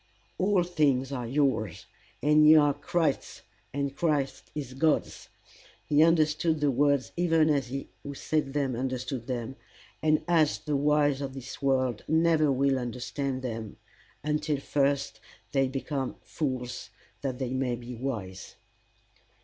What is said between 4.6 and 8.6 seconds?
God's:" he understood the words even as he who said